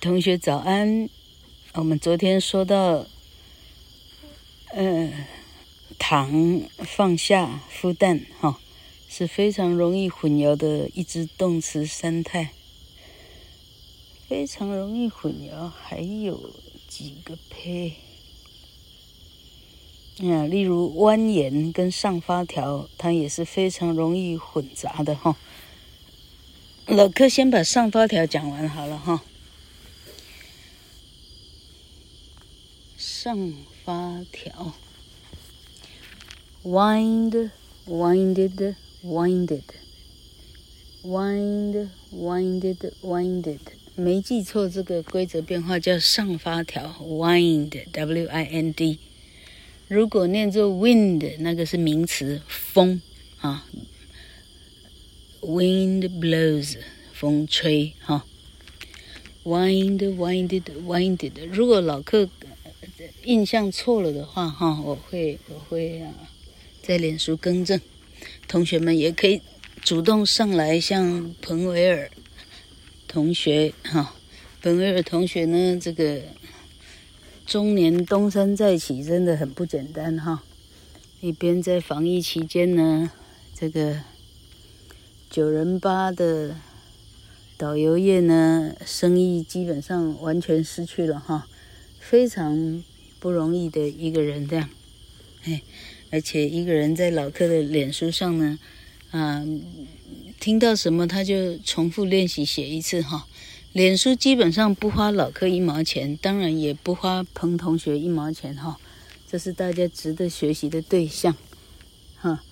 [0.00, 1.10] 同学早安。
[1.74, 3.04] 我们昨天说到，
[4.70, 5.12] 呃，
[5.98, 8.58] 躺放下孵蛋，哈、
[9.10, 12.48] 是非常容易混淆的一支动词三态，
[14.26, 15.68] 非常容易混淆。
[15.68, 16.54] 还有
[16.88, 17.92] 几个胚，
[20.20, 25.36] 啊，例如蜿蜒跟上发条，它也是非常容易混杂的，哈、
[26.86, 29.22] 老柯先把上发条讲完好了哈。
[33.06, 33.52] 上
[33.84, 34.72] 发条
[36.62, 37.50] ，wind,
[37.86, 39.62] winded, winded,
[41.02, 43.58] wind, winded, winded，
[43.94, 48.98] 没记错，这个规则变化叫上发条，wind, w-i-n-d。
[49.88, 53.02] 如果念作 wind，那个是名词，风
[53.40, 53.66] 啊。
[55.42, 56.78] Wind blows，
[57.12, 58.24] 风吹哈。
[59.44, 61.46] Wind, winded, winded。
[61.52, 62.30] 如果老客
[63.24, 66.12] 印象错了的话哈，我会我会啊，
[66.82, 67.80] 在脸书更正。
[68.48, 69.40] 同学们也可以
[69.82, 72.10] 主动上来向彭维尔
[73.06, 74.14] 同学哈。
[74.62, 76.20] 彭维尔同学呢，这个
[77.46, 80.42] 中年东山再起真的很不简单哈。
[81.20, 83.10] 一边在防疫期间呢，
[83.54, 84.00] 这个。
[85.30, 86.54] 九人八的
[87.56, 91.48] 导游业呢，生意基本上完全失去了哈，
[92.06, 92.84] 非常
[93.18, 94.68] 不容易的一个人这样，
[95.44, 95.62] 哎，
[96.10, 98.58] 而且一个人在老客的脸书上呢，
[99.10, 99.42] 啊，
[100.38, 103.26] 听到什么他就重复练习写一次哈，
[103.72, 108.78] 脸书基本上不花老客一毛钱，当然也不花彭同学一毛钱哈，
[109.26, 111.34] 这是大家值得学习的对象，
[112.16, 112.44] 哈。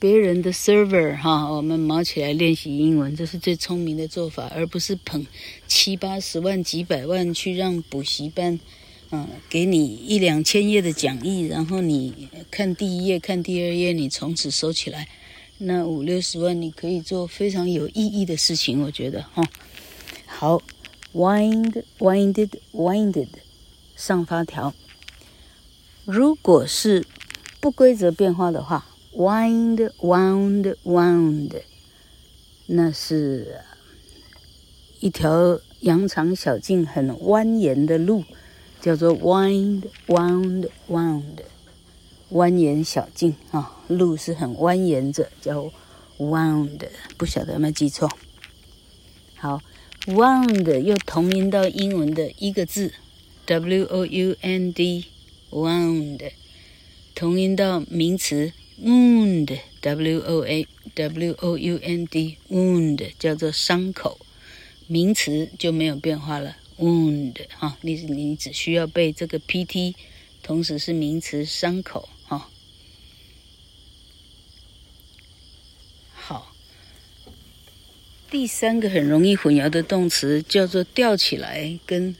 [0.00, 5.26] 别人的 server 哈，我们忙起来练习英文，这是最聪明的做法，而不是捧
[5.66, 8.60] 七八十万、几百万去让补习班，
[9.10, 15.08] 嗯，给你一两千页的讲义，然后你看第一页、看第二页，你从此收起来，
[15.58, 19.42] 那五六十万你可以做非常有意义的事情，我觉得哈。
[20.26, 20.62] 好
[21.12, 23.30] ，wind, winded, winded，
[23.96, 24.72] 上发条。
[26.04, 27.04] 如果是
[27.58, 28.86] 不规则变化的话。
[29.18, 31.62] Wind, wound, wound，
[32.66, 33.62] 那是
[35.00, 38.22] 一条羊肠小径很蜿蜒的路，
[38.80, 41.38] 叫做 wind, wound, wound，
[42.30, 45.68] 蜿蜒小径啊，路是很蜿蜒着，叫
[46.18, 48.08] wound，不晓得有没有记错？
[49.34, 49.60] 好
[50.06, 52.92] ，wound 又同音到英文的一个字
[53.46, 54.70] ，w-o-u-n-d，wound，
[57.16, 58.52] 同音到名词。
[58.82, 64.18] Wound w o a w o u n d wound 叫做伤口，
[64.86, 66.56] 名词就没有变化了。
[66.78, 69.94] wound 哈，你你只需要背这个 pt，
[70.42, 72.48] 同时是名词伤口哈。
[76.14, 76.54] 好，
[78.30, 82.14] 第三个很容易混淆的动词叫做吊起来，跟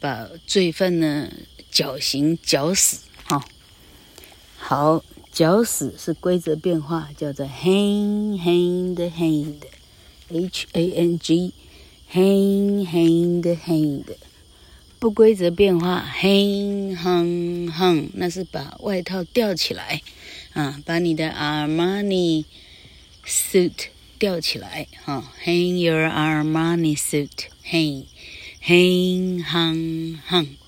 [0.00, 1.30] 把罪犯呢
[1.70, 3.00] 绞刑绞死。
[4.68, 11.52] 好，绞死是规则变化，叫做 hang hanged hanged，h a n g
[12.12, 14.02] hang hang hang，。
[14.98, 20.02] 不规则变化 hang hung hung，那是把外套吊起来
[20.52, 22.44] 啊，把你的 Armani
[23.24, 28.06] suit 吊起来哈，hang your Armani suit hang
[28.64, 30.65] hang hung hung。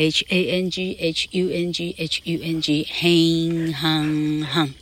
[0.00, 4.72] H A N G H U N G H U N G hang hang hang。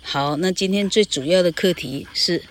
[0.00, 2.44] 好，那今天最主要的课题是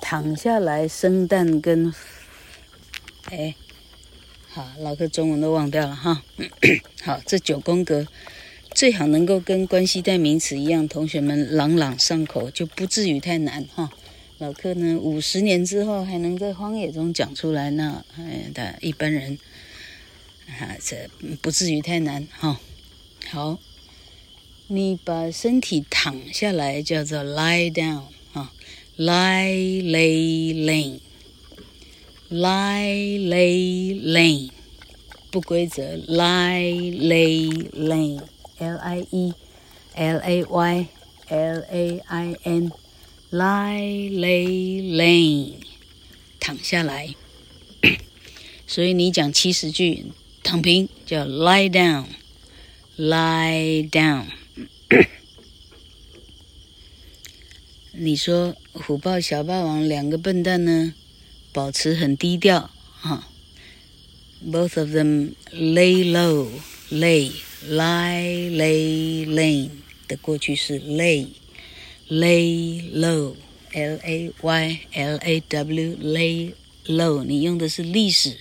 [0.00, 1.92] 躺下来生蛋跟
[3.30, 3.54] 哎，
[4.48, 6.22] 好，老客中文都忘掉了哈。
[7.04, 8.06] 好，这九宫格
[8.70, 13.90] 最好能够跟关系代名词一样，同学们朗朗上口，就不至于太难哈。
[14.38, 19.38] 老客呢，五十年之后还能在荒野中讲出来呢，哎，的一般人
[20.48, 21.08] 啊，这
[21.40, 22.60] 不至于太难哈、
[23.30, 23.60] 好，
[24.66, 28.02] 你把身体躺下来叫做 lie down
[28.32, 28.52] 啊、
[28.98, 30.98] ，lie lay
[32.28, 34.50] lay，lie lay lay，
[35.30, 39.32] 不规则 lie lay lay，l i e
[39.94, 40.88] l a y
[41.28, 42.72] l a i n。
[43.34, 45.54] Lie, lay, lay，
[46.38, 47.16] 躺下来。
[48.64, 50.04] 所以你讲七十句，
[50.44, 52.06] 躺平叫 lie down，lie
[53.90, 54.26] down。
[57.90, 60.94] 你说虎豹小霸王两个笨蛋呢，
[61.52, 62.70] 保持很低调
[63.00, 63.28] 哈。
[64.46, 66.50] Both of them lay low,
[66.92, 67.32] lay,
[67.68, 69.70] lie, lay, lay
[70.06, 71.26] 的过去式 lay,
[72.08, 73.34] lay low,
[73.72, 76.54] l a y l a w, lay
[76.86, 77.24] low。
[77.24, 78.38] 你用的是历史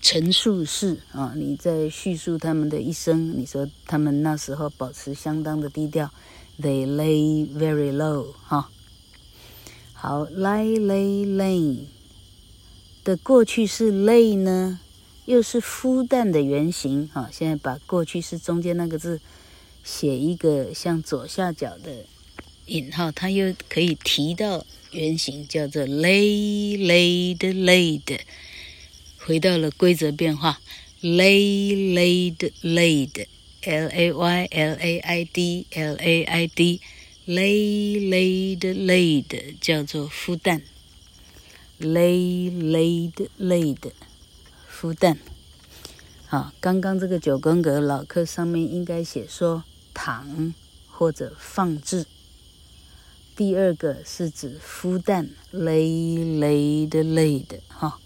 [0.00, 3.38] 陈述式啊，你在叙述他们的一生。
[3.38, 6.10] 你说他们那时候保持相当的低调
[6.60, 8.70] ，They lay very low 哈。
[9.92, 11.78] 好，lie, lay, lay
[13.02, 14.80] 的过去式 lay 呢？
[15.24, 17.28] 又是孵蛋的原型，哈！
[17.30, 19.20] 现在把过去式中间那个字
[19.84, 22.06] 写一个像左下角的
[22.68, 28.20] 引号，它又可以提到原型，叫做 lay laid laid，
[29.18, 30.60] 回到了规则变化
[31.02, 40.62] ，lay laid laid，l a y l a i d l a i d，lay laid laid 叫做孵蛋
[41.80, 43.92] ，lay laid laid。
[44.70, 45.18] 孵蛋，
[46.26, 50.54] 好，刚刚这个九宫格老课上面应该写说躺
[50.88, 52.06] 或者放置。
[53.38, 58.00] 第二个是指孵蛋，lay laid laid 哈，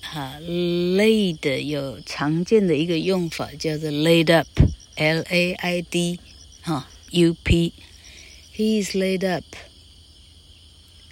[0.00, 6.20] 好，laid 有常见的一个用法叫做 laid up，l a i d
[6.60, 9.44] 哈，u p，he is laid up。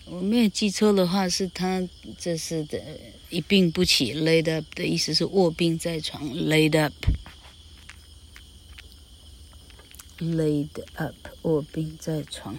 [0.04, 1.82] 我没有记错的话，是他
[2.16, 2.80] 这是的。
[3.28, 6.94] 一病不起，laid up 的意思是卧病在床，laid up
[10.20, 12.58] Laid up，卧病在床。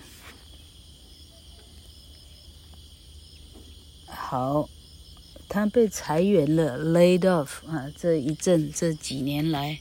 [4.08, 4.68] 好，
[5.48, 9.80] 他被裁员了，laid off 啊，这一阵这几年来，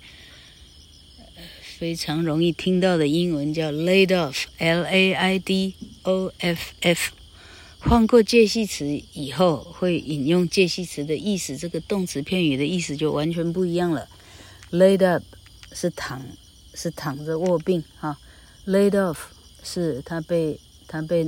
[1.63, 7.13] 非常容易听到的英文叫 laid off，l a i d o f f。
[7.79, 8.85] 换过介系词
[9.15, 14.07] 以后，会引用介系词的意思，这个动词片语的意思就完全不一样了。
[14.71, 15.25] Laid up
[15.73, 16.23] 是躺，
[16.75, 18.19] 是躺着卧病哈。
[18.67, 19.19] Laid off
[19.63, 21.25] 是他被他被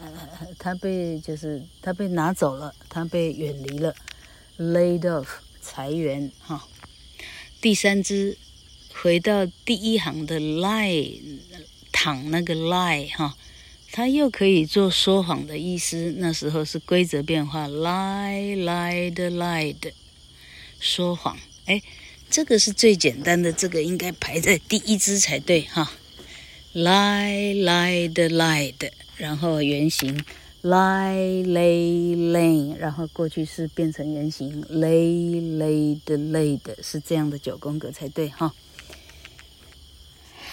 [0.00, 3.94] 呃他被就是他被拿走了，他被远离了。
[4.58, 5.26] Laid off
[5.60, 6.66] 裁员哈。
[7.60, 8.36] 第三支
[8.92, 11.20] 回到第一行的 lie
[11.92, 13.36] 躺那个 lie 哈。
[13.96, 19.92] 它又可以做说谎的意思，那时候是规则变化，lie lied lied，
[20.80, 21.38] 说谎。
[21.66, 21.80] 哎，
[22.34, 25.92] 这个是最简单的，这个应该排在第一支才对哈。
[26.74, 30.18] lie lied lied，然后原型
[30.60, 38.52] lie lay lay，然后过去式变成原型 lay laid laid，是这样的九宫格才对哈。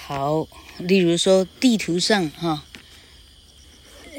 [0.06, 0.48] 好，
[0.78, 2.64] 例如说地图上哈。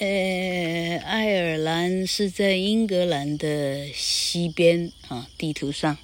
[0.01, 5.97] 呃，爱尔兰是在英格兰的西边啊，地图上。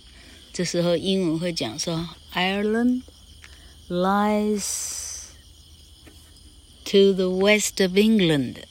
[0.58, 3.02] 这时候英文会讲说，Ireland
[3.88, 5.28] lies
[6.84, 8.64] to the west of England.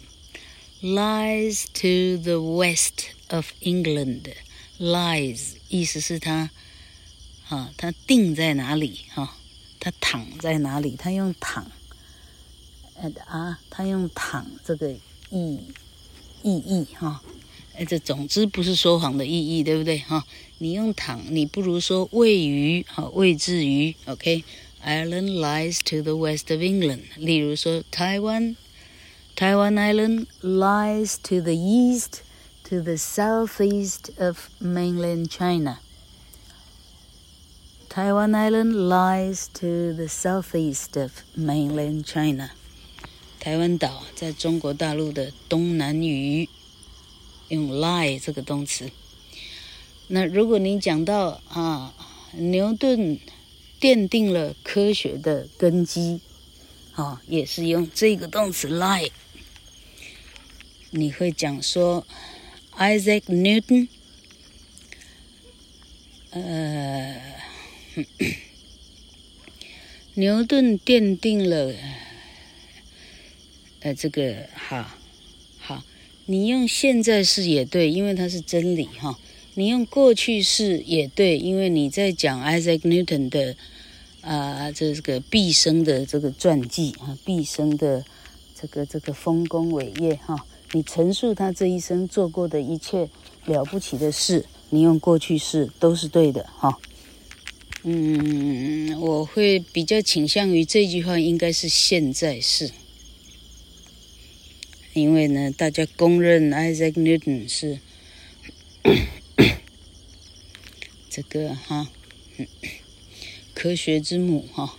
[0.82, 4.34] Lies to the west of England.
[4.78, 6.50] Lies 意思是它，
[7.48, 9.06] 啊，它定在哪里？
[9.14, 9.38] 哈，
[9.80, 10.98] 它躺在哪里？
[10.98, 11.72] 它用躺，
[12.96, 14.94] 呃啊，它用躺这个。
[15.30, 15.60] 意
[16.44, 17.22] 意义哈，
[17.86, 20.24] 这总之不是说谎的意义，对不对哈？
[20.58, 23.96] 你用躺，你不如说位于哈，位置于。
[24.06, 27.02] OK，Ireland lies to the west of England。
[27.18, 28.56] 例如说台湾，
[29.36, 32.22] 台湾 Island lies to the east
[32.64, 35.80] to the southeast of mainland China。
[37.88, 42.50] 台湾 Island lies to the southeast of mainland China。
[43.40, 46.50] 台湾岛在中国大陆的东南隅，
[47.50, 48.92] 用 lie 这个动词。
[50.08, 51.94] 那如果你讲到啊，
[52.34, 53.20] 牛顿
[53.80, 56.22] 奠定了科学的根基，
[56.94, 59.12] 啊，也是用这个动词 lie。
[60.92, 62.06] 你会讲说
[62.78, 63.90] ，Isaac Newton，
[66.30, 67.22] 呃，
[70.16, 71.74] 牛顿奠定了。
[73.82, 74.98] 呃，这个哈，
[76.30, 79.18] 你用现在式也对，因为它是真理哈。
[79.54, 83.56] 你用过去式也对，因为你在讲 Isaac Newton 的
[84.20, 88.04] 啊、呃，这个毕生的这个传记啊，毕生的
[88.60, 90.46] 这个这个丰功伟业哈。
[90.74, 93.10] 你陈述他这一生做过的一切
[93.46, 96.78] 了不起的事，你用过去式都是对的哈。
[97.84, 102.70] 嗯，我会比较倾向于这句话应该是现在式。
[104.98, 107.78] 因为呢，大家公认 Isaac Newton 是
[111.08, 111.92] 这个哈
[113.54, 114.76] 科学之母哈。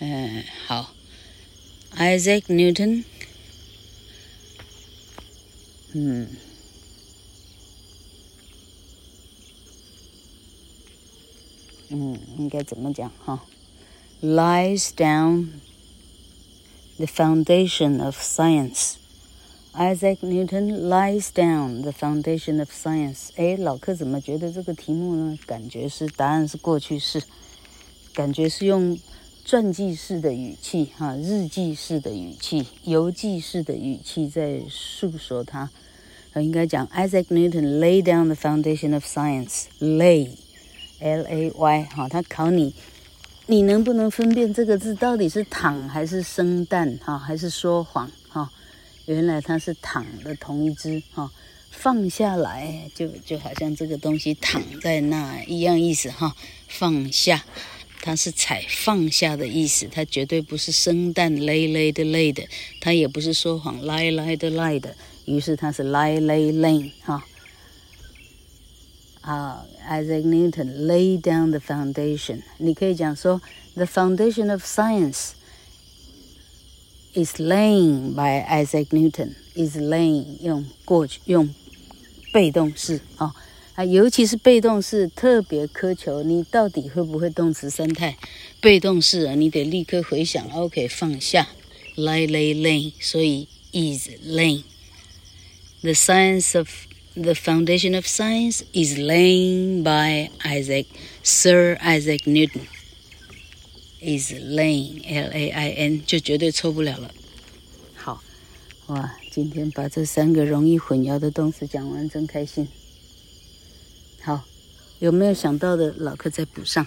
[0.00, 0.94] 嗯，好
[1.96, 3.04] ，Isaac Newton，
[5.94, 6.28] 嗯。
[11.88, 13.46] 嗯，应该怎么讲哈
[14.22, 15.48] ？Lies down
[16.98, 18.98] the foundation of science.
[19.74, 23.30] Isaac Newton lies down the foundation of science.
[23.36, 25.38] 哎，老客怎么觉得这个题目呢？
[25.46, 27.22] 感觉是答案是过去式，
[28.12, 28.98] 感觉是用
[29.44, 35.70] 传记式的语气哈，日记式的语气，游记式的语气在诉说他。
[36.34, 39.64] 应该讲 Isaac Newton lay down the foundation of science.
[39.80, 40.30] Lay.
[41.00, 42.74] L A Y 哈，他考你，
[43.50, 48.50] 你能不能分辨这个字到底是躺还是生蛋哈，还是说谎哈？
[49.06, 51.30] 原来它是躺的同义字哈，
[51.70, 56.36] 放下来就就好像这个东西躺在那一样意思哈，
[56.68, 57.42] 放下，
[58.02, 62.46] 它是采放下的意思，它绝对不是生蛋 lay lay 的 lay 的，
[62.82, 67.24] 它也不是说谎 lie lie 的 lie 的，于是它是 lie lay lay 哈。
[69.20, 72.42] 啊、，Isaac Newton lay down the foundation。
[72.58, 73.40] 你可以讲说
[73.74, 75.30] ，the foundation of science
[77.14, 79.34] is lain by Isaac Newton.
[79.54, 81.52] Is lain，用过去用
[82.32, 83.34] 被动式啊
[83.74, 88.16] 啊，尤其是被动式特别苛求你到底会不会动词三态。
[88.60, 90.48] 被动式啊，你得立刻回想。
[90.50, 91.48] OK，放下
[91.96, 94.62] ，lay lay lay，所以 is lain
[95.80, 96.68] the science of
[97.14, 100.86] The foundation of science is laying by Isaac,
[101.22, 102.68] Sir Isaac Newton.
[104.00, 107.10] Is laying, L-A-I-N，就绝对错不了了。
[107.96, 108.22] 好，
[108.86, 112.68] 哇，今天把这三个容易混淆的动词讲完，真开心。
[114.20, 114.44] 好，
[115.00, 116.86] 有没有想到的，老客再补上。